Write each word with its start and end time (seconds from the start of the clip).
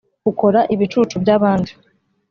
ukora 0.31 0.59
ibicucu 0.73 1.15
byabandi 1.23 1.71